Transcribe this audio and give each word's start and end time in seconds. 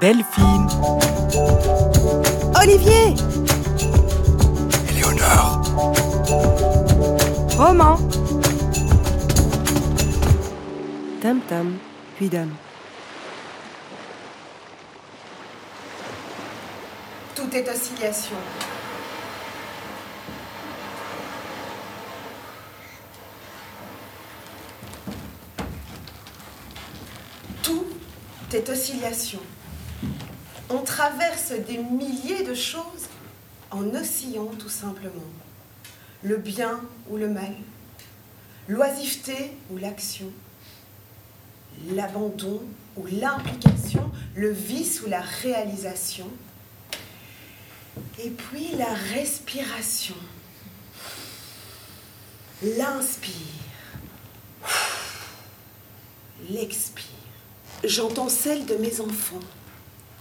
Delphine. 0.00 0.66
Olivier 2.60 3.14
Éléonore. 4.90 5.62
Roman 7.56 7.96
Tam 11.22 11.40
tam, 11.48 11.78
puis 12.16 12.28
dame. 12.28 12.50
Tout 17.34 17.48
est 17.54 17.68
oscillation. 17.68 18.36
Tout 27.62 27.86
est 28.52 28.68
oscillation. 28.68 29.40
On 30.70 30.78
traverse 30.78 31.52
des 31.66 31.78
milliers 31.78 32.44
de 32.44 32.54
choses 32.54 33.08
en 33.70 33.84
oscillant 33.94 34.50
tout 34.58 34.68
simplement. 34.68 35.30
Le 36.22 36.36
bien 36.36 36.80
ou 37.10 37.16
le 37.16 37.28
mal, 37.28 37.54
l'oisiveté 38.68 39.52
ou 39.70 39.76
l'action, 39.76 40.30
l'abandon 41.90 42.62
ou 42.96 43.06
l'implication, 43.06 44.10
le 44.34 44.50
vice 44.50 45.02
ou 45.02 45.08
la 45.08 45.20
réalisation, 45.20 46.30
et 48.22 48.30
puis 48.30 48.68
la 48.76 48.92
respiration. 49.14 50.16
L'inspire, 52.62 53.32
l'expire. 56.48 57.04
J'entends 57.82 58.28
celle 58.28 58.64
de 58.64 58.76
mes 58.76 59.00
enfants 59.00 59.40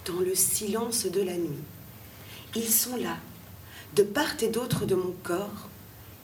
dans 0.05 0.19
le 0.19 0.35
silence 0.35 1.05
de 1.05 1.21
la 1.21 1.35
nuit. 1.35 1.63
Ils 2.55 2.69
sont 2.69 2.97
là, 2.97 3.17
de 3.95 4.03
part 4.03 4.35
et 4.41 4.47
d'autre 4.47 4.85
de 4.85 4.95
mon 4.95 5.13
corps, 5.23 5.69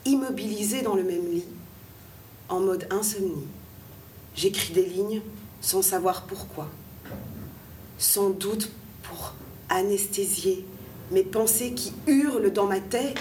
immobilisés 0.06 0.82
dans 0.82 0.96
le 0.96 1.04
même 1.04 1.32
lit, 1.32 1.46
en 2.50 2.60
mode 2.60 2.88
insomnie. 2.92 3.48
J'écris 4.36 4.74
des 4.74 4.86
lignes 4.86 5.22
sans 5.62 5.82
savoir 5.82 6.24
pourquoi. 6.24 6.70
Sans 7.98 8.30
doute 8.30 8.72
pour 9.04 9.34
anesthésier 9.70 10.66
mes 11.12 11.24
pensées 11.24 11.74
qui 11.74 11.94
hurlent 12.08 12.52
dans 12.52 12.68
ma 12.68 12.80
tête 12.80 13.20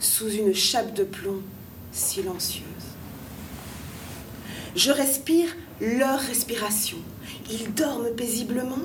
sous 0.00 0.28
une 0.28 0.54
chape 0.54 0.94
de 0.94 1.04
plomb 1.04 1.42
silencieuse. 1.92 2.64
Je 4.74 4.90
respire 4.90 5.48
leur 5.80 6.20
respiration. 6.20 6.98
Ils 7.50 7.72
dorment 7.74 8.14
paisiblement. 8.14 8.78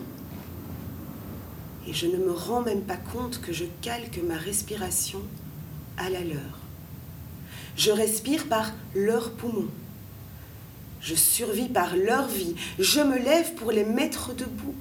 Et 1.88 1.94
je 1.94 2.06
ne 2.06 2.18
me 2.18 2.32
rends 2.32 2.62
même 2.62 2.82
pas 2.82 2.98
compte 2.98 3.42
que 3.42 3.54
je 3.54 3.66
calque 3.82 4.20
ma 4.28 4.38
respiration 4.38 5.22
à 5.98 6.10
la 6.10 6.22
leur. 6.22 6.60
Je 7.76 7.92
respire 7.92 8.48
par 8.48 8.72
leurs 8.96 9.32
poumons. 9.32 9.70
Je 11.00 11.16
survis 11.16 11.70
par 11.70 11.96
leur 11.96 12.28
vie. 12.28 12.56
Je 12.78 13.02
me 13.02 13.18
lève 13.18 13.54
pour 13.56 13.72
les 13.72 13.84
mettre 13.84 14.34
debout. 14.36 14.76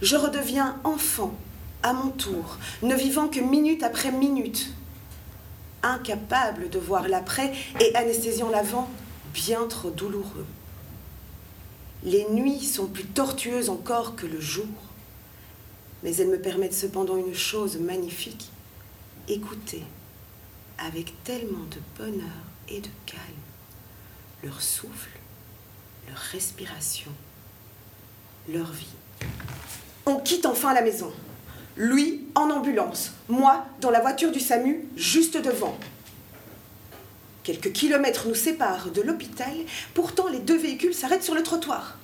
Je 0.00 0.16
redeviens 0.16 0.80
enfant 0.84 1.34
à 1.82 1.92
mon 1.92 2.10
tour, 2.10 2.58
ne 2.82 2.94
vivant 2.94 3.28
que 3.28 3.40
minute 3.40 3.82
après 3.82 4.12
minute, 4.12 4.72
incapable 5.82 6.70
de 6.70 6.78
voir 6.78 7.08
l'après 7.08 7.52
et 7.80 7.94
anesthésiant 7.96 8.50
l'avant, 8.50 8.88
bien 9.34 9.66
trop 9.66 9.90
douloureux. 9.90 10.46
Les 12.04 12.26
nuits 12.30 12.64
sont 12.64 12.86
plus 12.86 13.04
tortueuses 13.04 13.70
encore 13.70 14.16
que 14.16 14.26
le 14.26 14.40
jour, 14.40 14.66
mais 16.02 16.16
elles 16.16 16.28
me 16.28 16.40
permettent 16.40 16.74
cependant 16.74 17.16
une 17.16 17.34
chose 17.34 17.78
magnifique, 17.78 18.50
écouter 19.28 19.82
avec 20.78 21.12
tellement 21.24 21.64
de 21.70 21.78
bonheur 21.96 22.28
et 22.68 22.80
de 22.80 22.88
calme 23.06 23.22
leur 24.42 24.60
souffle, 24.60 25.10
leur 26.08 26.16
respiration, 26.16 27.10
leur 28.48 28.70
vie. 28.72 28.86
On 30.06 30.16
quitte 30.16 30.46
enfin 30.46 30.74
la 30.74 30.82
maison. 30.82 31.12
Lui 31.76 32.26
en 32.34 32.50
ambulance, 32.50 33.12
moi 33.28 33.64
dans 33.80 33.90
la 33.90 34.00
voiture 34.00 34.32
du 34.32 34.40
SAMU 34.40 34.84
juste 34.96 35.36
devant. 35.36 35.78
Quelques 37.44 37.72
kilomètres 37.72 38.28
nous 38.28 38.34
séparent 38.34 38.90
de 38.90 39.00
l'hôpital, 39.00 39.54
pourtant 39.94 40.28
les 40.28 40.38
deux 40.38 40.58
véhicules 40.58 40.94
s'arrêtent 40.94 41.24
sur 41.24 41.34
le 41.34 41.42
trottoir. 41.42 41.98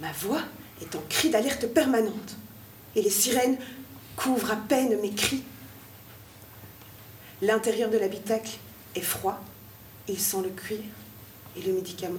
Ma 0.00 0.12
voix 0.12 0.42
est 0.80 0.94
en 0.94 1.02
cri 1.08 1.30
d'alerte 1.30 1.66
permanente 1.66 2.36
et 2.96 3.02
les 3.02 3.10
sirènes 3.10 3.58
couvrent 4.16 4.52
à 4.52 4.56
peine 4.56 5.00
mes 5.00 5.12
cris. 5.12 5.42
L'intérieur 7.42 7.90
de 7.90 7.98
l'habitacle 7.98 8.58
est 8.94 9.00
froid, 9.00 9.40
il 10.08 10.18
sent 10.18 10.42
le 10.42 10.50
cuir 10.50 10.80
et 11.56 11.62
le 11.62 11.72
médicament. 11.72 12.18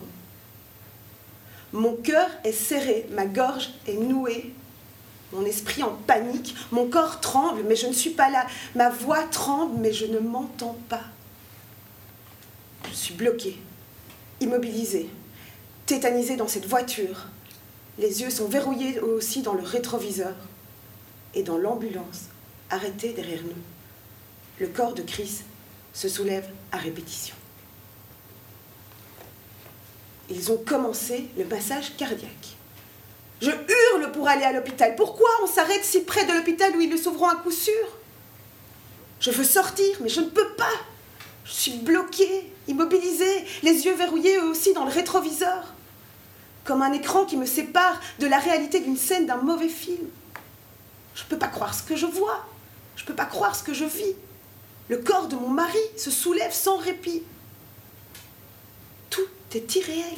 Mon 1.74 1.96
cœur 1.96 2.30
est 2.44 2.52
serré, 2.52 3.06
ma 3.12 3.26
gorge 3.26 3.70
est 3.88 3.94
nouée, 3.94 4.54
mon 5.32 5.46
esprit 5.46 5.84
en 5.84 5.92
panique, 5.92 6.56
mon 6.72 6.90
corps 6.90 7.22
tremble, 7.22 7.64
mais 7.68 7.76
je 7.76 7.88
ne 7.88 7.94
suis 7.94 8.10
pas 8.10 8.30
là. 8.30 8.46
Ma 8.76 8.90
voix 8.90 9.24
tremble, 9.24 9.80
mais 9.80 9.94
je 9.94 10.06
ne 10.06 10.20
m'entends 10.20 10.78
pas. 10.90 11.04
Je 12.90 12.96
suis 12.96 13.14
bloquée, 13.14 13.58
immobilisée, 14.42 15.10
tétanisée 15.86 16.36
dans 16.36 16.50
cette 16.50 16.66
voiture. 16.66 17.28
Les 17.98 18.22
yeux 18.22 18.30
sont 18.30 18.48
verrouillés 18.48 19.00
aussi 19.00 19.42
dans 19.42 19.54
le 19.54 19.64
rétroviseur 19.64 20.36
et 21.34 21.44
dans 21.44 21.58
l'ambulance, 21.58 22.26
arrêtée 22.70 23.14
derrière 23.14 23.44
nous. 23.44 23.62
Le 24.60 24.68
corps 24.68 24.94
de 24.94 25.02
Chris 25.02 25.42
se 25.94 26.08
soulève 26.08 26.50
à 26.72 26.78
répétition. 26.78 27.36
Ils 30.30 30.52
ont 30.52 30.58
commencé 30.58 31.26
le 31.38 31.44
passage 31.44 31.96
cardiaque. 31.98 32.56
Je 33.42 33.50
hurle 33.50 34.12
pour 34.12 34.28
aller 34.28 34.44
à 34.44 34.54
l'hôpital. 34.54 34.96
Pourquoi 34.96 35.28
on 35.44 35.48
s'arrête 35.48 35.84
si 35.84 36.02
près 36.02 36.26
de 36.26 36.32
l'hôpital 36.32 36.76
où 36.76 36.82
ils 36.82 36.92
le 36.92 36.98
sauveront 36.98 37.28
à 37.28 37.36
coup 37.36 37.52
sûr? 37.52 37.98
Je 39.20 39.32
veux 39.32 39.44
sortir, 39.44 39.98
mais 40.02 40.10
je 40.10 40.22
ne 40.22 40.30
peux 40.30 40.54
pas. 40.54 40.72
Je 41.44 41.52
suis 41.52 41.78
bloquée, 41.80 42.52
immobilisée, 42.68 43.46
les 43.64 43.86
yeux 43.86 43.96
verrouillés 43.96 44.38
eux 44.38 44.50
aussi 44.50 44.74
dans 44.74 44.86
le 44.86 44.92
rétroviseur. 44.92 45.74
Comme 46.72 46.84
un 46.84 46.94
écran 46.94 47.26
qui 47.26 47.36
me 47.36 47.46
sépare 47.46 48.00
de 48.20 48.28
la 48.28 48.40
réalité 48.40 48.80
d'une 48.80 48.96
scène 48.96 49.26
d'un 49.26 49.36
mauvais 49.36 49.68
film. 49.68 50.08
Je 51.14 51.24
ne 51.26 51.28
peux 51.28 51.38
pas 51.38 51.50
croire 51.50 51.74
ce 51.74 51.84
que 51.84 51.98
je 51.98 52.06
vois. 52.06 52.46
Je 52.96 53.04
ne 53.04 53.08
peux 53.08 53.14
pas 53.14 53.26
croire 53.26 53.58
ce 53.58 53.62
que 53.62 53.74
je 53.74 53.84
vis. 53.84 54.16
Le 54.88 55.00
corps 55.00 55.28
de 55.28 55.36
mon 55.36 55.50
mari 55.50 55.82
se 55.98 56.10
soulève 56.10 56.54
sans 56.54 56.78
répit. 56.78 57.24
Tout 59.10 59.28
est 59.54 59.76
irréel. 59.76 60.16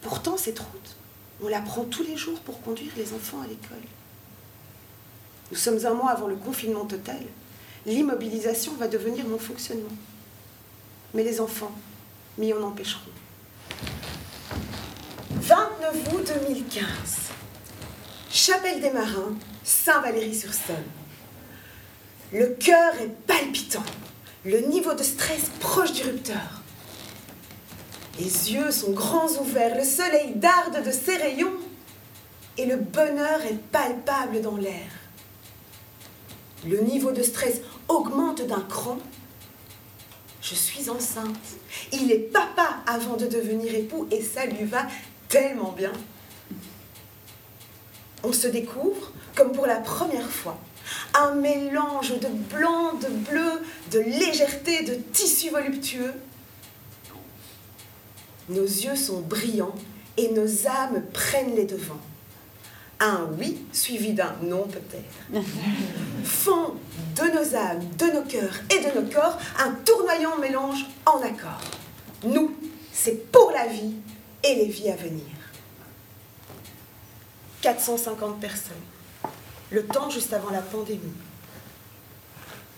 Pourtant, 0.00 0.36
cette 0.36 0.60
route, 0.60 0.96
on 1.42 1.48
la 1.48 1.60
prend 1.60 1.82
tous 1.82 2.04
les 2.04 2.16
jours 2.16 2.38
pour 2.38 2.62
conduire 2.62 2.92
les 2.96 3.12
enfants 3.12 3.40
à 3.40 3.48
l'école. 3.48 3.82
Nous 5.50 5.58
sommes 5.58 5.84
un 5.86 5.94
mois 5.94 6.12
avant 6.12 6.28
le 6.28 6.36
confinement 6.36 6.84
total. 6.84 7.22
L'immobilisation 7.84 8.74
va 8.74 8.86
devenir 8.86 9.26
mon 9.26 9.38
fonctionnement. 9.38 9.96
Mais 11.14 11.24
les 11.24 11.40
enfants 11.40 11.72
m'y 12.38 12.52
en 12.52 12.62
empêcheront. 12.62 13.10
29 15.92 16.14
août 16.14 16.32
2015. 16.42 16.84
Chapelle 18.30 18.80
des 18.80 18.90
Marins, 18.90 19.36
Saint-Valery-sur-Somme. 19.62 20.76
Le 22.32 22.46
cœur 22.58 22.94
est 23.00 23.10
palpitant. 23.26 23.84
Le 24.44 24.60
niveau 24.60 24.94
de 24.94 25.02
stress 25.02 25.50
proche 25.60 25.92
du 25.92 26.02
rupteur. 26.02 26.62
Les 28.18 28.52
yeux 28.52 28.70
sont 28.70 28.92
grands 28.92 29.28
ouverts, 29.40 29.76
le 29.76 29.84
soleil 29.84 30.32
darde 30.36 30.84
de 30.84 30.90
ses 30.90 31.16
rayons 31.16 31.52
et 32.56 32.66
le 32.66 32.76
bonheur 32.76 33.44
est 33.44 33.60
palpable 33.70 34.40
dans 34.40 34.56
l'air. 34.56 34.88
Le 36.66 36.80
niveau 36.80 37.12
de 37.12 37.22
stress 37.22 37.60
augmente 37.88 38.44
d'un 38.46 38.62
cran. 38.62 38.98
Je 40.40 40.54
suis 40.54 40.88
enceinte. 40.90 41.36
Il 41.92 42.10
est 42.10 42.32
papa 42.32 42.78
avant 42.86 43.16
de 43.16 43.26
devenir 43.26 43.74
époux 43.74 44.08
et 44.10 44.22
ça 44.22 44.46
lui 44.46 44.64
va 44.64 44.86
tellement 45.28 45.72
bien. 45.72 45.92
On 48.22 48.32
se 48.32 48.48
découvre 48.48 49.12
comme 49.34 49.52
pour 49.52 49.66
la 49.66 49.76
première 49.76 50.28
fois. 50.28 50.58
Un 51.14 51.34
mélange 51.34 52.18
de 52.18 52.28
blanc, 52.28 52.94
de 52.94 53.08
bleu, 53.08 53.62
de 53.90 53.98
légèreté, 53.98 54.82
de 54.82 54.94
tissu 54.94 55.50
voluptueux. 55.50 56.14
Nos 58.48 58.64
yeux 58.64 58.96
sont 58.96 59.20
brillants 59.20 59.74
et 60.16 60.30
nos 60.30 60.66
âmes 60.66 61.02
prennent 61.12 61.54
les 61.54 61.64
devants. 61.64 62.00
Un 63.00 63.28
oui 63.38 63.58
suivi 63.72 64.12
d'un 64.12 64.34
non 64.42 64.66
peut-être. 64.66 65.42
Font 66.24 66.74
de 67.16 67.22
nos 67.22 67.54
âmes, 67.54 67.82
de 67.98 68.06
nos 68.06 68.22
cœurs 68.22 68.60
et 68.70 68.78
de 68.78 69.00
nos 69.00 69.10
corps 69.10 69.38
un 69.58 69.72
tournoyant 69.84 70.38
mélange 70.38 70.86
en 71.04 71.20
accord. 71.20 71.60
Nous, 72.24 72.54
c'est 72.92 73.30
pour 73.30 73.50
la 73.50 73.66
vie 73.66 73.94
et 74.46 74.54
les 74.54 74.66
vies 74.66 74.90
à 74.90 74.96
venir. 74.96 75.24
450 77.62 78.40
personnes. 78.40 78.76
Le 79.70 79.84
temps 79.86 80.08
juste 80.08 80.32
avant 80.32 80.50
la 80.50 80.62
pandémie. 80.62 81.00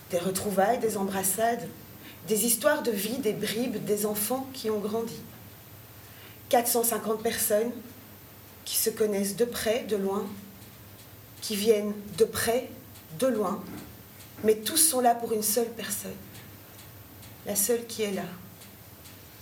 Des 0.09 0.17
retrouvailles, 0.17 0.79
des 0.79 0.97
embrassades, 0.97 1.67
des 2.27 2.45
histoires 2.45 2.81
de 2.81 2.91
vie, 2.91 3.19
des 3.19 3.33
bribes, 3.33 3.83
des 3.85 4.05
enfants 4.05 4.47
qui 4.53 4.69
ont 4.69 4.79
grandi. 4.79 5.19
450 6.49 7.21
personnes 7.21 7.71
qui 8.65 8.75
se 8.75 8.89
connaissent 8.89 9.35
de 9.35 9.45
près, 9.45 9.83
de 9.83 9.95
loin, 9.95 10.25
qui 11.41 11.55
viennent 11.55 11.93
de 12.17 12.25
près, 12.25 12.69
de 13.19 13.27
loin, 13.27 13.63
mais 14.43 14.55
tous 14.55 14.77
sont 14.77 15.01
là 15.01 15.15
pour 15.15 15.33
une 15.33 15.43
seule 15.43 15.69
personne. 15.69 16.15
La 17.45 17.55
seule 17.55 17.85
qui 17.85 18.03
est 18.03 18.11
là, 18.11 18.25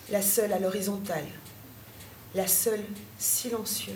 la 0.09 0.21
seule 0.21 0.53
à 0.53 0.59
l'horizontale, 0.59 1.25
la 2.35 2.47
seule 2.47 2.83
silencieuse. 3.17 3.95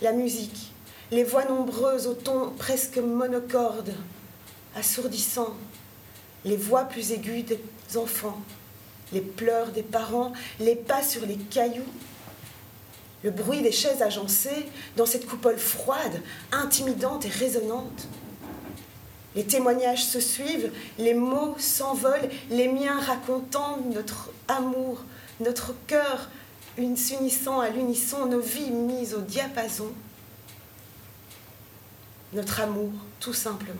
La 0.00 0.12
musique, 0.12 0.72
les 1.10 1.24
voix 1.24 1.44
nombreuses 1.44 2.06
au 2.06 2.14
ton 2.14 2.50
presque 2.50 2.98
monocorde, 2.98 3.94
assourdissant, 4.74 5.54
les 6.44 6.56
voix 6.56 6.84
plus 6.84 7.12
aiguës 7.12 7.44
des 7.44 7.60
enfants, 7.96 8.40
les 9.12 9.20
pleurs 9.20 9.72
des 9.72 9.82
parents, 9.82 10.32
les 10.58 10.74
pas 10.74 11.02
sur 11.02 11.26
les 11.26 11.36
cailloux, 11.36 11.84
le 13.22 13.30
bruit 13.30 13.62
des 13.62 13.72
chaises 13.72 14.02
agencées 14.02 14.66
dans 14.96 15.06
cette 15.06 15.26
coupole 15.26 15.58
froide, 15.58 16.20
intimidante 16.50 17.24
et 17.26 17.28
résonnante. 17.28 18.08
Les 19.34 19.44
témoignages 19.44 20.04
se 20.04 20.20
suivent, 20.20 20.72
les 20.98 21.14
mots 21.14 21.54
s'envolent, 21.58 22.28
les 22.50 22.68
miens 22.68 23.00
racontant 23.00 23.78
notre 23.94 24.30
amour, 24.48 25.04
notre 25.40 25.74
cœur 25.86 26.28
s'unissant 26.76 27.60
à 27.60 27.68
l'unisson, 27.68 28.26
nos 28.26 28.40
vies 28.40 28.70
mises 28.70 29.14
au 29.14 29.20
diapason, 29.20 29.92
notre 32.32 32.60
amour 32.60 32.92
tout 33.20 33.34
simplement. 33.34 33.78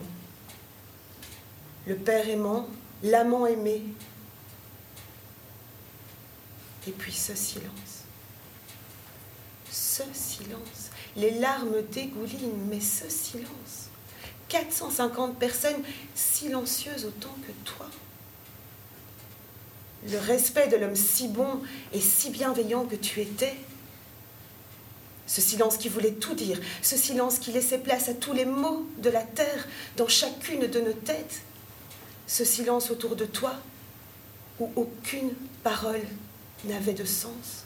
Le 1.86 1.96
Père 1.96 2.28
aimant, 2.28 2.68
l'amant 3.02 3.46
aimé, 3.46 3.82
et 6.86 6.92
puis 6.92 7.12
ce 7.12 7.34
silence. 7.34 8.04
Ce 9.70 10.02
silence. 10.12 10.90
Les 11.16 11.30
larmes 11.38 11.82
dégoulinent, 11.92 12.66
mais 12.68 12.80
ce 12.80 13.08
silence. 13.08 13.88
450 14.48 15.38
personnes 15.38 15.82
silencieuses 16.14 17.06
autant 17.06 17.34
que 17.46 17.52
toi. 17.64 17.86
Le 20.10 20.18
respect 20.18 20.68
de 20.68 20.76
l'homme 20.76 20.96
si 20.96 21.28
bon 21.28 21.60
et 21.92 22.00
si 22.00 22.30
bienveillant 22.30 22.84
que 22.84 22.96
tu 22.96 23.20
étais. 23.20 23.54
Ce 25.26 25.40
silence 25.40 25.76
qui 25.76 25.88
voulait 25.88 26.12
tout 26.12 26.34
dire, 26.34 26.60
ce 26.82 26.96
silence 26.96 27.38
qui 27.38 27.52
laissait 27.52 27.78
place 27.78 28.08
à 28.08 28.14
tous 28.14 28.32
les 28.32 28.44
mots 28.44 28.86
de 28.98 29.10
la 29.10 29.22
terre 29.22 29.68
dans 29.96 30.08
chacune 30.08 30.66
de 30.66 30.80
nos 30.80 30.92
têtes. 30.92 31.42
Ce 32.26 32.44
silence 32.44 32.90
autour 32.90 33.16
de 33.16 33.24
toi 33.24 33.54
où 34.58 34.70
aucune 34.76 35.32
parole 35.62 36.02
n'avait 36.64 36.94
de 36.94 37.04
sens. 37.04 37.64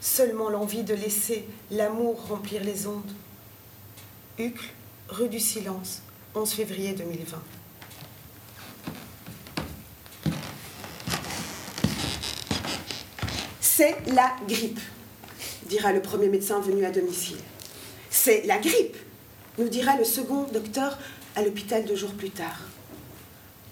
Seulement 0.00 0.50
l'envie 0.50 0.82
de 0.82 0.94
laisser 0.94 1.46
l'amour 1.70 2.26
remplir 2.28 2.62
les 2.62 2.86
ondes. 2.86 3.12
Hucle, 4.38 4.70
rue 5.08 5.28
du 5.28 5.40
Silence, 5.40 6.02
11 6.34 6.52
février 6.52 6.92
2020. 6.92 7.38
C'est 13.76 13.96
la 14.06 14.36
grippe, 14.46 14.78
dira 15.66 15.92
le 15.92 16.00
premier 16.00 16.28
médecin 16.28 16.60
venu 16.60 16.84
à 16.84 16.92
domicile. 16.92 17.38
C'est 18.08 18.42
la 18.46 18.58
grippe, 18.58 18.96
nous 19.58 19.68
dira 19.68 19.96
le 19.96 20.04
second 20.04 20.44
docteur 20.44 20.96
à 21.34 21.42
l'hôpital 21.42 21.84
deux 21.84 21.96
jours 21.96 22.14
plus 22.14 22.30
tard. 22.30 22.60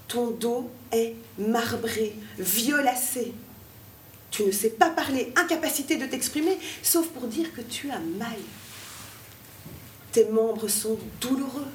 Ton 0.08 0.32
dos 0.32 0.69
est 0.90 1.14
marbré, 1.38 2.16
violacé, 2.37 3.32
tu 4.32 4.43
ne 4.43 4.50
sais 4.50 4.70
pas 4.70 4.90
parler, 4.90 5.32
incapacité 5.37 5.94
de 5.94 6.06
t'exprimer, 6.06 6.58
sauf 6.82 7.06
pour 7.06 7.28
dire 7.28 7.55
que 7.55 7.60
tu 7.60 7.88
as 7.88 8.00
mal. 8.00 8.38
Tes 10.10 10.25
membres 10.25 10.66
sont 10.66 10.98
douloureux. 11.20 11.69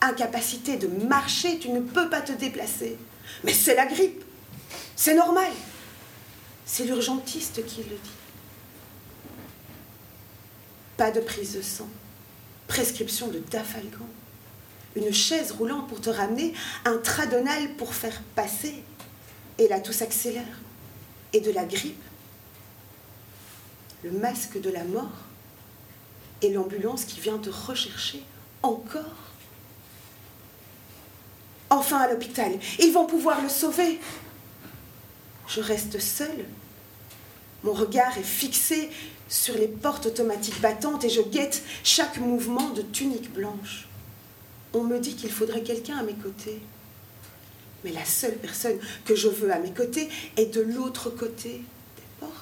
Incapacité 0.00 0.78
de 0.78 0.86
marcher, 0.86 1.58
tu 1.58 1.68
ne 1.68 1.80
peux 1.80 2.08
pas 2.08 2.22
te 2.22 2.32
déplacer. 2.32 2.96
Mais 3.44 3.52
c'est 3.52 3.74
la 3.74 3.84
grippe. 3.84 4.24
C'est 4.96 5.14
normal. 5.14 5.52
C'est 6.74 6.84
l'urgentiste 6.84 7.66
qui 7.66 7.82
le 7.82 7.96
dit. 7.96 8.10
Pas 10.96 11.10
de 11.10 11.20
prise 11.20 11.54
de 11.54 11.60
sang. 11.60 11.86
Prescription 12.66 13.28
de 13.28 13.40
Dafalgan. 13.40 14.08
Une 14.96 15.12
chaise 15.12 15.52
roulante 15.52 15.86
pour 15.86 16.00
te 16.00 16.08
ramener, 16.08 16.54
un 16.86 16.96
tradonal 16.96 17.74
pour 17.76 17.92
faire 17.92 18.22
passer. 18.34 18.82
Et 19.58 19.68
là, 19.68 19.80
tout 19.80 19.92
s'accélère 19.92 20.60
et 21.34 21.40
de 21.40 21.50
la 21.50 21.66
grippe, 21.66 22.02
le 24.02 24.12
masque 24.12 24.58
de 24.58 24.70
la 24.70 24.84
mort 24.84 25.26
et 26.40 26.50
l'ambulance 26.54 27.04
qui 27.04 27.20
vient 27.20 27.36
te 27.36 27.50
rechercher 27.50 28.22
encore. 28.62 29.34
Enfin 31.68 31.98
à 31.98 32.10
l'hôpital, 32.10 32.52
ils 32.78 32.92
vont 32.94 33.04
pouvoir 33.04 33.42
le 33.42 33.50
sauver. 33.50 34.00
Je 35.48 35.60
reste 35.60 36.00
seule. 36.00 36.46
Mon 37.64 37.72
regard 37.72 38.18
est 38.18 38.22
fixé 38.22 38.90
sur 39.28 39.54
les 39.54 39.68
portes 39.68 40.06
automatiques 40.06 40.60
battantes 40.60 41.04
et 41.04 41.08
je 41.08 41.22
guette 41.22 41.62
chaque 41.84 42.18
mouvement 42.18 42.70
de 42.70 42.82
tunique 42.82 43.32
blanche. 43.32 43.88
On 44.74 44.82
me 44.82 44.98
dit 44.98 45.14
qu'il 45.14 45.30
faudrait 45.30 45.62
quelqu'un 45.62 45.98
à 45.98 46.02
mes 46.02 46.14
côtés. 46.14 46.60
Mais 47.84 47.92
la 47.92 48.04
seule 48.04 48.36
personne 48.36 48.78
que 49.04 49.14
je 49.14 49.28
veux 49.28 49.52
à 49.52 49.58
mes 49.58 49.72
côtés 49.72 50.08
est 50.36 50.54
de 50.54 50.60
l'autre 50.60 51.10
côté 51.10 51.50
des 51.50 52.02
portes. 52.20 52.32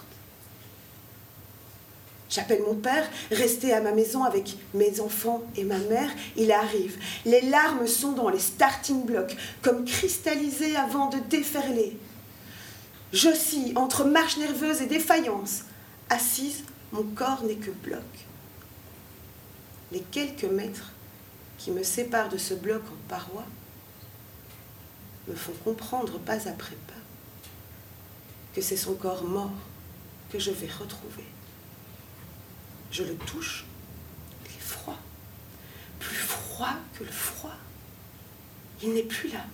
J'appelle 2.29 2.63
mon 2.63 2.75
père, 2.75 3.09
resté 3.31 3.73
à 3.73 3.81
ma 3.81 3.93
maison 3.93 4.25
avec 4.25 4.57
mes 4.75 5.01
enfants 5.01 5.43
et 5.57 5.65
ma 5.65 5.79
mère. 5.79 6.11
Il 6.37 6.53
arrive. 6.53 6.99
Les 7.25 7.41
larmes 7.43 7.87
sont 7.87 8.13
dans 8.13 8.29
les 8.29 8.39
starting 8.39 9.05
blocks, 9.05 9.37
comme 9.63 9.85
cristallisées 9.85 10.77
avant 10.77 11.09
de 11.09 11.19
déferler. 11.29 11.97
J'oscille 13.13 13.77
entre 13.77 14.05
marche 14.05 14.37
nerveuse 14.37 14.83
et 14.83 14.87
défaillance. 14.87 15.65
Assise, 16.09 16.65
mon 16.93 17.03
corps 17.03 17.43
n'est 17.43 17.57
que 17.57 17.71
bloc. 17.71 18.03
Les 19.93 20.01
quelques 20.01 20.45
mètres 20.45 20.93
qui 21.59 21.73
me 21.73 21.83
séparent 21.83 22.29
de 22.29 22.39
ce 22.39 22.55
bloc 22.55 22.83
en 22.87 23.09
paroi 23.09 23.45
me 25.29 25.35
font 25.35 25.53
comprendre 25.65 26.19
pas 26.19 26.49
après 26.49 26.77
pas 26.87 26.95
que 28.55 28.61
c'est 28.61 28.77
son 28.77 28.95
corps 28.95 29.25
mort 29.25 29.53
que 30.31 30.39
je 30.39 30.51
vais 30.51 30.69
retrouver. 30.69 31.25
Je 32.91 33.05
le 33.05 33.15
touche, 33.15 33.65
il 34.45 34.57
est 34.57 34.61
froid, 34.61 34.99
plus 35.99 36.17
froid 36.17 36.75
que 36.95 37.05
le 37.05 37.11
froid. 37.11 37.55
Il 38.83 38.95
n'est 38.95 39.03
plus 39.03 39.29
là. 39.29 39.45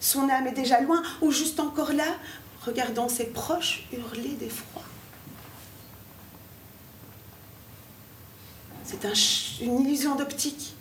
Son 0.00 0.28
âme 0.28 0.46
est 0.46 0.52
déjà 0.52 0.80
loin 0.80 1.02
ou 1.20 1.32
juste 1.32 1.60
encore 1.60 1.92
là, 1.92 2.16
regardant 2.64 3.08
ses 3.08 3.26
proches 3.26 3.86
hurler 3.92 4.36
d'effroi. 4.38 4.82
C'est 8.84 9.62
une 9.62 9.80
illusion 9.80 10.16
d'optique. 10.16 10.74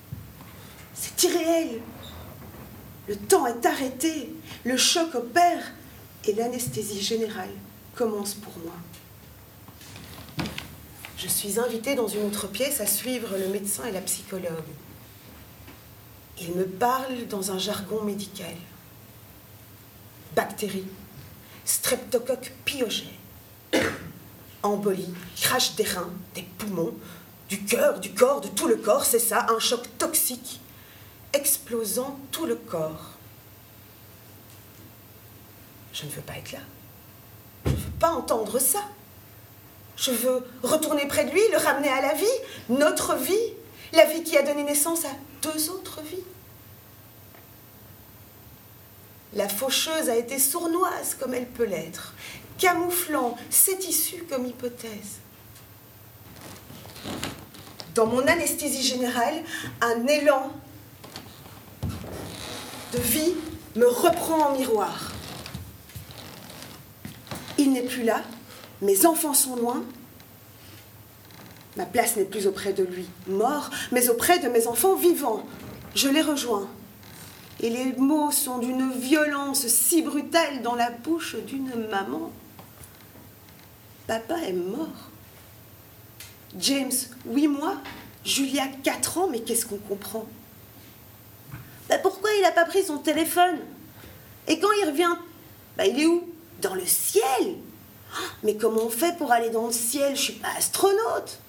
C'est 0.94 1.24
irréel. 1.24 1.82
Le 3.08 3.16
temps 3.16 3.46
est 3.46 3.66
arrêté, 3.66 4.34
le 4.64 4.78
choc 4.78 5.16
opère 5.16 5.72
et 6.26 6.34
l'anesthésie 6.34 7.02
générale 7.02 7.50
commence 7.96 8.34
pour 8.34 8.54
moi. 8.60 8.74
Je 11.18 11.28
suis 11.28 11.60
invitée 11.60 11.96
dans 11.96 12.08
une 12.08 12.26
autre 12.26 12.48
pièce 12.48 12.80
à 12.80 12.86
suivre 12.86 13.38
le 13.38 13.48
médecin 13.48 13.86
et 13.86 13.92
la 13.92 14.02
psychologue. 14.02 14.52
Ils 16.40 16.52
me 16.54 16.66
parlent 16.66 17.28
dans 17.28 17.52
un 17.52 17.58
jargon 17.58 18.04
médical. 18.04 18.56
Bactéries, 20.36 20.88
streptocoque 21.66 22.52
pyogène, 22.66 23.08
embolie, 24.64 25.14
crash 25.36 25.76
des 25.76 25.84
reins, 25.84 26.12
des 26.36 26.44
poumons, 26.58 26.94
du 27.50 27.64
cœur, 27.64 28.00
du 28.00 28.14
corps, 28.14 28.42
de 28.42 28.50
tout 28.50 28.68
le 28.68 28.76
corps, 28.76 29.06
c'est 29.06 29.20
ça, 29.20 29.48
un 29.50 29.60
choc 29.60 29.82
toxique 29.98 30.60
explosant 31.34 32.20
tout 32.32 32.46
le 32.46 32.56
corps. 32.56 33.12
Je 35.94 36.06
ne 36.06 36.12
veux 36.12 36.22
pas 36.22 36.38
être 36.38 36.52
là. 36.52 36.60
Je 37.66 37.72
ne 37.72 37.76
veux 37.76 37.92
pas 38.00 38.12
entendre 38.12 38.60
ça. 38.60 38.84
Je 39.96 40.12
veux 40.12 40.46
retourner 40.62 41.08
près 41.08 41.26
de 41.26 41.32
lui, 41.32 41.42
le 41.52 41.58
ramener 41.58 41.90
à 41.90 42.02
la 42.02 42.14
vie, 42.14 42.26
notre 42.70 43.16
vie, 43.16 43.34
la 43.94 44.06
vie 44.06 44.24
qui 44.24 44.38
a 44.38 44.44
donné 44.44 44.64
naissance 44.64 45.06
à 45.06 45.10
deux 45.42 45.70
autres 45.72 46.02
vies. 46.02 46.24
La 49.38 49.48
faucheuse 49.48 50.10
a 50.10 50.16
été 50.16 50.40
sournoise 50.40 51.16
comme 51.20 51.36
elle 51.36 51.46
peut 51.46 51.66
l'être, 51.66 52.16
camouflant 52.58 53.38
cette 53.52 53.88
issue 53.88 54.24
comme 54.24 54.48
hypothèse. 54.48 55.20
Dans 57.94 58.08
mon 58.08 58.26
anesthésie 58.26 58.82
générale, 58.82 59.44
un 59.82 60.08
élan 60.08 60.52
de 62.94 62.98
vie 62.98 63.36
me 63.76 63.88
reprend 63.88 64.50
en 64.50 64.58
miroir. 64.58 65.12
Il 67.60 67.74
n'est 67.74 67.84
plus 67.84 68.04
là, 68.04 68.24
mes 68.82 69.06
enfants 69.06 69.36
sont 69.36 69.56
loin. 69.56 69.84
Ma 71.76 71.86
place 71.86 72.16
n'est 72.16 72.26
plus 72.26 72.48
auprès 72.48 72.74
de 72.74 72.84
lui, 72.84 73.06
mort, 73.28 73.70
mais 73.92 74.10
auprès 74.10 74.40
de 74.40 74.50
mes 74.50 74.66
enfants 74.66 74.96
vivants. 74.96 75.44
Je 75.94 76.10
les 76.10 76.24
rejoins. 76.24 76.68
Et 77.60 77.70
les 77.70 77.94
mots 77.94 78.32
sont 78.32 78.60
d'une 78.60 78.92
violence 78.92 79.68
si 79.68 80.04
brutale 80.04 80.62
dans 80.62 80.76
la 80.76 80.92
bouche 80.92 81.36
d'une 81.36 81.88
maman. 81.90 82.32
Papa 84.06 84.38
est 84.42 84.54
mort. 84.54 85.10
James, 86.58 86.92
huit 87.26 87.48
mois. 87.48 87.78
Julia, 88.24 88.68
quatre 88.84 89.18
ans, 89.18 89.28
mais 89.30 89.40
qu'est-ce 89.40 89.66
qu'on 89.66 89.78
comprend? 89.78 90.26
Bah, 91.90 91.98
Pourquoi 91.98 92.30
il 92.38 92.42
n'a 92.42 92.52
pas 92.52 92.66
pris 92.66 92.84
son 92.84 92.98
téléphone? 92.98 93.60
Et 94.48 94.60
quand 94.60 94.72
il 94.82 94.90
revient, 94.90 95.16
bah, 95.78 95.86
il 95.86 96.00
est 96.00 96.06
où? 96.06 96.30
Dans 96.62 96.74
le 96.74 96.86
ciel 96.86 97.56
Mais 98.42 98.56
comment 98.56 98.86
on 98.86 98.90
fait 98.90 99.16
pour 99.18 99.32
aller 99.32 99.52
dans 99.52 99.68
le 99.68 99.74
ciel? 99.74 100.16
Je 100.16 100.22
suis 100.22 100.34
pas 100.34 100.50
astronaute. 100.58 101.40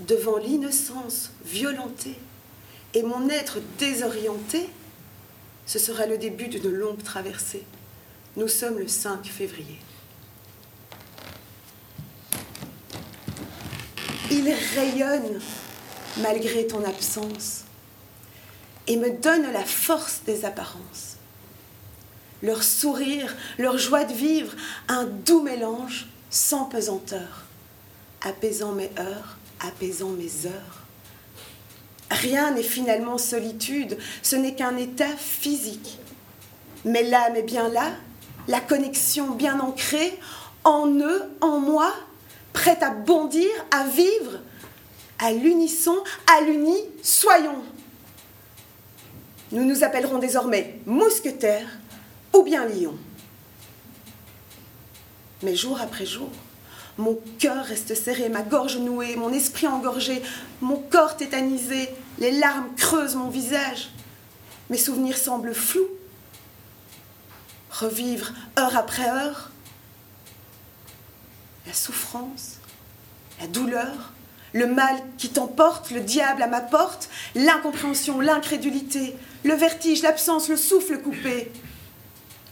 Devant 0.00 0.36
l'innocence 0.36 1.30
violentée 1.44 2.18
et 2.94 3.02
mon 3.02 3.28
être 3.28 3.58
désorienté, 3.78 4.68
ce 5.66 5.78
sera 5.78 6.06
le 6.06 6.18
début 6.18 6.48
d'une 6.48 6.70
longue 6.70 7.02
traversée. 7.02 7.64
Nous 8.36 8.48
sommes 8.48 8.78
le 8.78 8.88
5 8.88 9.26
février. 9.26 9.78
Il 14.30 14.52
rayonne 14.74 15.40
malgré 16.18 16.66
ton 16.66 16.84
absence 16.84 17.64
et 18.86 18.96
me 18.96 19.10
donne 19.10 19.52
la 19.52 19.64
force 19.64 20.22
des 20.24 20.44
apparences. 20.44 21.16
Leur 22.42 22.62
sourire, 22.62 23.34
leur 23.58 23.78
joie 23.78 24.04
de 24.04 24.12
vivre, 24.12 24.52
un 24.88 25.04
doux 25.04 25.42
mélange 25.42 26.06
sans 26.30 26.64
pesanteur, 26.64 27.44
apaisant 28.22 28.72
mes 28.72 28.90
heures, 28.98 29.36
apaisant 29.60 30.10
mes 30.10 30.46
heures. 30.46 30.81
Rien 32.12 32.50
n'est 32.50 32.62
finalement 32.62 33.16
solitude, 33.16 33.96
ce 34.22 34.36
n'est 34.36 34.54
qu'un 34.54 34.76
état 34.76 35.16
physique. 35.16 35.98
Mais 36.84 37.02
l'âme 37.02 37.36
est 37.36 37.42
bien 37.42 37.68
là, 37.70 37.90
la 38.48 38.60
connexion 38.60 39.30
bien 39.30 39.58
ancrée, 39.60 40.18
en 40.62 40.88
eux, 40.88 41.22
en 41.40 41.58
moi, 41.58 41.90
prête 42.52 42.82
à 42.82 42.90
bondir, 42.90 43.48
à 43.70 43.84
vivre, 43.84 44.40
à 45.18 45.32
l'unisson, 45.32 45.96
à 46.26 46.42
l'uni, 46.42 46.76
soyons. 47.02 47.62
Nous 49.50 49.64
nous 49.64 49.82
appellerons 49.82 50.18
désormais 50.18 50.80
mousquetaires 50.84 51.78
ou 52.34 52.42
bien 52.42 52.66
lions. 52.66 52.98
Mais 55.42 55.56
jour 55.56 55.80
après 55.80 56.04
jour, 56.06 56.30
mon 56.98 57.18
cœur 57.38 57.64
reste 57.64 57.94
serré, 57.94 58.28
ma 58.28 58.42
gorge 58.42 58.76
nouée, 58.76 59.16
mon 59.16 59.32
esprit 59.32 59.66
engorgé, 59.66 60.22
mon 60.60 60.76
corps 60.76 61.16
tétanisé, 61.16 61.88
les 62.18 62.32
larmes 62.32 62.68
creusent 62.76 63.16
mon 63.16 63.28
visage. 63.28 63.90
Mes 64.70 64.78
souvenirs 64.78 65.16
semblent 65.16 65.54
flous. 65.54 65.88
Revivre 67.70 68.32
heure 68.58 68.76
après 68.76 69.08
heure 69.08 69.50
la 71.66 71.72
souffrance, 71.72 72.56
la 73.40 73.46
douleur, 73.46 74.12
le 74.52 74.66
mal 74.66 74.96
qui 75.16 75.30
t'emporte, 75.30 75.90
le 75.90 76.00
diable 76.00 76.42
à 76.42 76.46
ma 76.46 76.60
porte, 76.60 77.08
l'incompréhension, 77.34 78.20
l'incrédulité, 78.20 79.16
le 79.44 79.54
vertige, 79.54 80.02
l'absence, 80.02 80.48
le 80.48 80.56
souffle 80.56 80.98
coupé, 80.98 81.50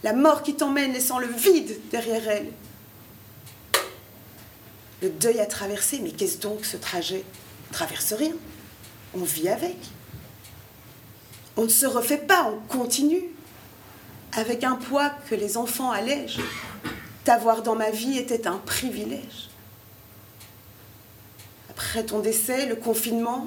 la 0.02 0.12
mort 0.12 0.42
qui 0.42 0.54
t'emmène 0.54 0.92
laissant 0.92 1.18
le 1.18 1.26
vide 1.26 1.78
derrière 1.90 2.26
elle. 2.28 2.50
Le 5.02 5.08
deuil 5.08 5.40
à 5.40 5.46
traverser, 5.46 6.00
mais 6.02 6.10
qu'est-ce 6.10 6.38
donc 6.38 6.64
ce 6.64 6.76
trajet? 6.76 7.24
Traverse 7.72 8.12
rien. 8.12 8.34
On 9.14 9.24
vit 9.24 9.48
avec. 9.48 9.76
On 11.56 11.64
ne 11.64 11.68
se 11.68 11.86
refait 11.86 12.18
pas, 12.18 12.52
on 12.52 12.60
continue. 12.68 13.24
Avec 14.32 14.62
un 14.62 14.76
poids 14.76 15.10
que 15.28 15.34
les 15.34 15.56
enfants 15.56 15.90
allègent. 15.90 16.40
T'avoir 17.24 17.62
dans 17.62 17.74
ma 17.74 17.90
vie 17.90 18.18
était 18.18 18.46
un 18.46 18.58
privilège. 18.58 19.48
Après 21.70 22.04
ton 22.04 22.20
décès, 22.20 22.66
le 22.66 22.76
confinement, 22.76 23.46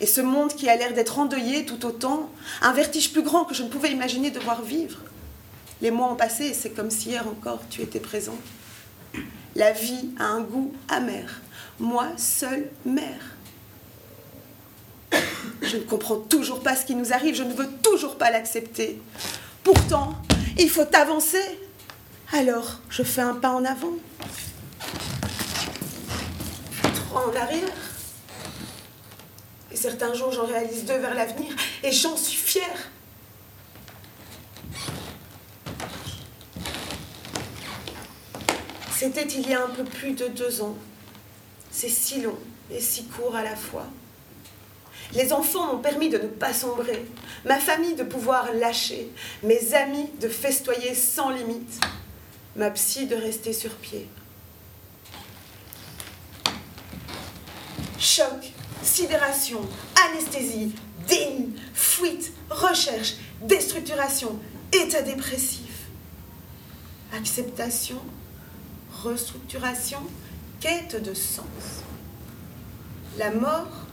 et 0.00 0.06
ce 0.06 0.20
monde 0.20 0.54
qui 0.54 0.68
a 0.68 0.76
l'air 0.76 0.92
d'être 0.92 1.18
endeuillé 1.18 1.64
tout 1.64 1.86
autant, 1.86 2.30
un 2.62 2.72
vertige 2.72 3.12
plus 3.12 3.22
grand 3.22 3.44
que 3.44 3.54
je 3.54 3.62
ne 3.62 3.68
pouvais 3.68 3.92
imaginer 3.92 4.30
devoir 4.30 4.62
vivre. 4.62 4.98
Les 5.80 5.90
mois 5.90 6.10
ont 6.10 6.16
passé 6.16 6.46
et 6.46 6.54
c'est 6.54 6.70
comme 6.70 6.90
si 6.90 7.10
hier 7.10 7.26
encore 7.28 7.60
tu 7.70 7.82
étais 7.82 8.00
présent. 8.00 8.36
La 9.56 9.70
vie 9.70 10.10
a 10.18 10.24
un 10.24 10.40
goût 10.40 10.72
amer. 10.88 11.40
Moi, 11.78 12.08
seule 12.16 12.70
mère. 12.84 13.20
Je 15.62 15.76
ne 15.76 15.82
comprends 15.82 16.16
toujours 16.16 16.62
pas 16.62 16.76
ce 16.76 16.84
qui 16.84 16.94
nous 16.94 17.12
arrive, 17.12 17.34
je 17.34 17.42
ne 17.42 17.54
veux 17.54 17.68
toujours 17.82 18.16
pas 18.16 18.30
l'accepter. 18.30 19.00
Pourtant, 19.62 20.14
il 20.58 20.68
faut 20.68 20.94
avancer. 20.94 21.42
Alors, 22.32 22.80
je 22.88 23.02
fais 23.02 23.20
un 23.20 23.34
pas 23.34 23.50
en 23.50 23.64
avant, 23.64 23.92
trois 26.94 27.28
en 27.28 27.36
arrière. 27.36 27.68
Et 29.70 29.76
certains 29.76 30.14
jours, 30.14 30.32
j'en 30.32 30.46
réalise 30.46 30.84
deux 30.84 30.98
vers 30.98 31.14
l'avenir, 31.14 31.54
et 31.82 31.92
j'en 31.92 32.16
suis 32.16 32.36
fière. 32.36 32.90
C'était 39.04 39.28
il 39.38 39.50
y 39.50 39.52
a 39.52 39.62
un 39.62 39.68
peu 39.68 39.84
plus 39.84 40.12
de 40.12 40.28
deux 40.28 40.62
ans. 40.62 40.74
C'est 41.70 41.90
si 41.90 42.22
long 42.22 42.38
et 42.70 42.80
si 42.80 43.04
court 43.04 43.36
à 43.36 43.42
la 43.42 43.54
fois. 43.54 43.84
Les 45.12 45.30
enfants 45.34 45.66
m'ont 45.66 45.82
permis 45.82 46.08
de 46.08 46.16
ne 46.16 46.26
pas 46.26 46.54
sombrer, 46.54 47.04
ma 47.44 47.58
famille 47.58 47.96
de 47.96 48.02
pouvoir 48.02 48.50
lâcher, 48.54 49.10
mes 49.42 49.74
amis 49.74 50.08
de 50.22 50.28
festoyer 50.30 50.94
sans 50.94 51.28
limite, 51.28 51.78
ma 52.56 52.70
psy 52.70 53.04
de 53.04 53.14
rester 53.14 53.52
sur 53.52 53.72
pied. 53.74 54.08
Choc, 57.98 58.54
sidération, 58.82 59.60
anesthésie, 60.08 60.72
déni, 61.06 61.52
fuite, 61.74 62.32
recherche, 62.48 63.16
déstructuration, 63.42 64.38
état 64.72 65.02
dépressif, 65.02 65.90
acceptation, 67.12 68.00
restructuration, 69.04 70.00
quête 70.60 71.02
de 71.02 71.14
sens. 71.14 71.82
La 73.18 73.30
mort 73.30 73.86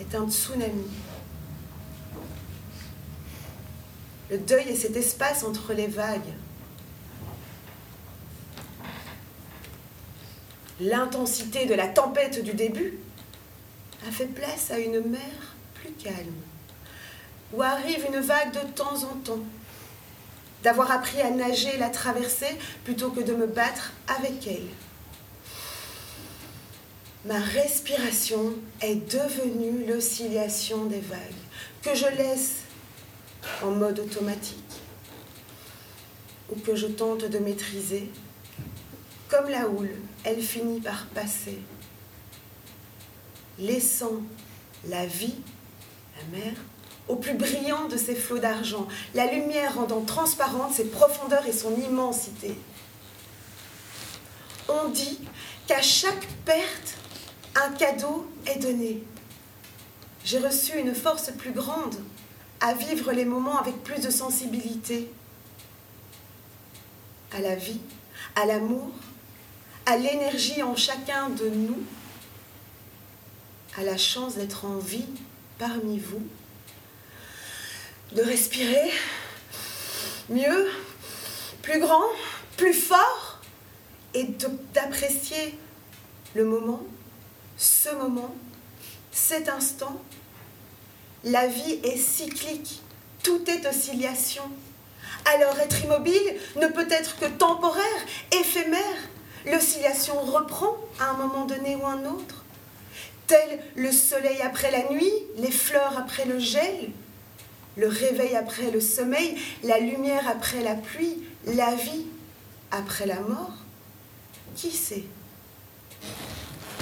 est 0.00 0.14
un 0.14 0.28
tsunami. 0.28 0.86
Le 4.30 4.38
deuil 4.38 4.68
est 4.70 4.76
cet 4.76 4.96
espace 4.96 5.44
entre 5.44 5.72
les 5.74 5.86
vagues. 5.86 6.32
L'intensité 10.80 11.66
de 11.66 11.74
la 11.74 11.86
tempête 11.86 12.42
du 12.42 12.52
début 12.52 12.98
a 14.08 14.10
fait 14.10 14.26
place 14.26 14.70
à 14.70 14.78
une 14.78 15.00
mer 15.08 15.54
plus 15.74 15.92
calme, 15.92 16.34
où 17.52 17.62
arrive 17.62 18.04
une 18.08 18.20
vague 18.20 18.52
de 18.52 18.72
temps 18.72 19.04
en 19.04 19.14
temps, 19.22 19.44
d'avoir 20.64 20.90
appris 20.90 21.20
à 21.20 21.30
nager 21.30 21.74
et 21.74 21.78
la 21.78 21.90
traverser 21.90 22.58
plutôt 22.84 23.10
que 23.10 23.20
de 23.20 23.34
me 23.34 23.46
battre 23.46 23.92
avec 24.08 24.46
elle. 24.46 24.66
Ma 27.26 27.38
respiration 27.38 28.54
est 28.80 28.96
devenue 28.96 29.86
l'oscillation 29.86 30.86
des 30.86 31.00
vagues 31.00 31.18
que 31.82 31.94
je 31.94 32.06
laisse 32.16 32.62
en 33.62 33.72
mode 33.72 34.00
automatique 34.00 34.58
ou 36.50 36.56
que 36.56 36.74
je 36.74 36.86
tente 36.86 37.26
de 37.26 37.38
maîtriser. 37.38 38.10
Comme 39.28 39.50
la 39.50 39.68
houle, 39.68 39.94
elle 40.24 40.40
finit 40.40 40.80
par 40.80 41.06
passer, 41.06 41.58
laissant 43.58 44.22
la 44.86 45.06
vie, 45.06 45.34
la 46.16 46.38
mer, 46.38 46.52
au 47.08 47.16
plus 47.16 47.34
brillant 47.34 47.86
de 47.88 47.96
ses 47.96 48.14
flots 48.14 48.38
d'argent, 48.38 48.86
la 49.14 49.26
lumière 49.26 49.74
rendant 49.74 50.00
transparente 50.00 50.72
ses 50.72 50.86
profondeurs 50.86 51.46
et 51.46 51.52
son 51.52 51.74
immensité. 51.76 52.56
On 54.68 54.88
dit 54.88 55.20
qu'à 55.66 55.82
chaque 55.82 56.26
perte, 56.44 56.94
un 57.54 57.70
cadeau 57.72 58.26
est 58.46 58.58
donné. 58.58 59.02
J'ai 60.24 60.38
reçu 60.38 60.78
une 60.78 60.94
force 60.94 61.30
plus 61.32 61.52
grande 61.52 61.96
à 62.60 62.72
vivre 62.72 63.12
les 63.12 63.26
moments 63.26 63.58
avec 63.58 63.82
plus 63.82 64.00
de 64.00 64.10
sensibilité 64.10 65.10
à 67.32 67.40
la 67.40 67.54
vie, 67.54 67.80
à 68.36 68.46
l'amour, 68.46 68.88
à 69.86 69.96
l'énergie 69.98 70.62
en 70.62 70.76
chacun 70.76 71.28
de 71.28 71.48
nous, 71.48 71.78
à 73.76 73.82
la 73.82 73.98
chance 73.98 74.36
d'être 74.36 74.64
en 74.64 74.78
vie 74.78 75.04
parmi 75.58 75.98
vous, 75.98 76.22
de 78.14 78.22
respirer 78.22 78.90
mieux, 80.28 80.68
plus 81.62 81.80
grand, 81.80 82.04
plus 82.56 82.74
fort, 82.74 83.40
et 84.14 84.28
d'apprécier 84.72 85.58
le 86.34 86.44
moment, 86.44 86.82
ce 87.56 87.90
moment, 87.90 88.34
cet 89.10 89.48
instant. 89.48 90.00
La 91.24 91.46
vie 91.46 91.80
est 91.82 91.96
cyclique, 91.96 92.82
tout 93.22 93.48
est 93.50 93.66
oscillation. 93.66 94.44
Alors 95.24 95.58
être 95.58 95.84
immobile 95.84 96.36
ne 96.56 96.68
peut 96.68 96.86
être 96.90 97.18
que 97.18 97.26
temporaire, 97.26 97.82
éphémère. 98.32 98.80
L'oscillation 99.46 100.20
reprend 100.20 100.76
à 101.00 101.10
un 101.10 101.14
moment 101.14 101.44
donné 101.44 101.76
ou 101.76 101.86
un 101.86 102.04
autre. 102.04 102.44
Tel 103.26 103.60
le 103.74 103.90
soleil 103.90 104.40
après 104.42 104.70
la 104.70 104.90
nuit, 104.90 105.12
les 105.38 105.50
fleurs 105.50 105.98
après 105.98 106.24
le 106.24 106.38
gel, 106.38 106.90
le 107.76 107.88
réveil 107.88 108.36
après 108.36 108.70
le 108.70 108.80
sommeil, 108.80 109.36
la 109.62 109.78
lumière 109.78 110.28
après 110.28 110.62
la 110.62 110.74
pluie, 110.74 111.18
la 111.46 111.74
vie 111.74 112.06
après 112.70 113.06
la 113.06 113.20
mort. 113.20 113.52
Qui 114.54 114.70
sait? 114.70 115.04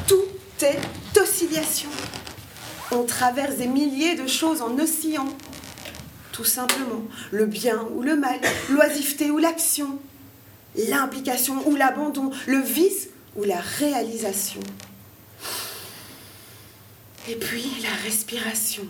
Tout 0.06 0.25
est 0.61 0.78
oscillation. 1.18 1.88
On 2.90 3.04
traverse 3.04 3.56
des 3.56 3.66
milliers 3.66 4.16
de 4.16 4.26
choses 4.26 4.61
en 4.61 4.78
oscillant. 4.78 5.28
Tout 6.32 6.44
simplement, 6.44 7.04
le 7.30 7.46
bien 7.46 7.87
ou 7.94 8.02
le 8.02 8.16
mal, 8.16 8.40
l'oisiveté 8.70 9.30
ou 9.30 9.38
l'action, 9.38 9.99
l'implication 10.76 11.66
ou 11.66 11.76
l'abandon, 11.76 12.30
le 12.46 12.58
vice 12.58 13.08
ou 13.37 13.44
la 13.44 13.61
réalisation. 13.61 14.61
Et 17.28 17.37
puis 17.37 17.70
la 17.82 17.94
respiration, 18.04 18.87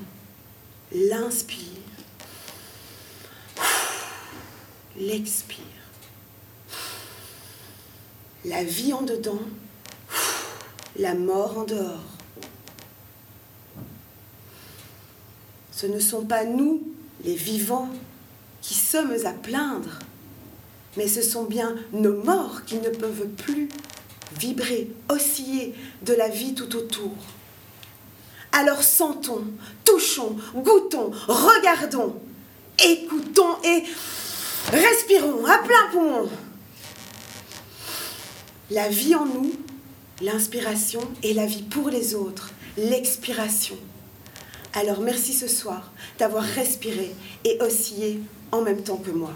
l'inspire, 0.92 1.66
l'expire. 5.02 5.58
La 8.44 8.64
vie 8.64 8.92
en 8.92 9.02
dedans, 9.02 9.40
la 10.96 11.14
mort 11.14 11.58
en 11.58 11.64
dehors. 11.64 12.04
Ce 15.70 15.86
ne 15.86 15.98
sont 15.98 16.24
pas 16.24 16.44
nous, 16.44 16.82
les 17.24 17.34
vivants, 17.34 17.88
qui 18.60 18.74
sommes 18.74 19.16
à 19.24 19.32
plaindre, 19.32 19.98
mais 20.96 21.08
ce 21.08 21.22
sont 21.22 21.44
bien 21.44 21.74
nos 21.92 22.22
morts 22.22 22.64
qui 22.64 22.76
ne 22.76 22.90
peuvent 22.90 23.26
plus 23.28 23.68
vibrer, 24.38 24.90
osciller 25.08 25.74
de 26.02 26.14
la 26.14 26.28
vie 26.28 26.54
tout 26.54 26.76
autour. 26.76 27.12
Alors 28.52 28.82
sentons, 28.82 29.44
touchons, 29.84 30.36
goûtons, 30.54 31.10
regardons, 31.26 32.14
écoutons 32.78 33.56
et 33.64 33.84
respirons 34.70 35.44
à 35.46 35.58
plein 35.58 35.90
poumon. 35.90 36.28
La 38.70 38.88
vie 38.88 39.14
en 39.14 39.26
nous, 39.26 39.52
l'inspiration 40.20 41.00
et 41.22 41.34
la 41.34 41.46
vie 41.46 41.62
pour 41.62 41.90
les 41.90 42.14
autres, 42.14 42.50
l'expiration. 42.76 43.76
Alors 44.74 45.00
merci 45.00 45.32
ce 45.32 45.48
soir 45.48 45.92
d'avoir 46.18 46.44
respiré 46.44 47.14
et 47.44 47.58
oscillé 47.60 48.20
en 48.50 48.62
même 48.62 48.82
temps 48.82 48.96
que 48.96 49.10
moi. 49.10 49.32